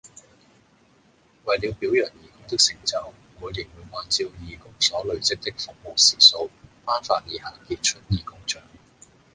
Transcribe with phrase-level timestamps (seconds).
[1.45, 6.49] 為了表揚義工的成就，每年會按照義工所累積的服務時數，
[6.87, 8.59] 頒發以下傑出義工獎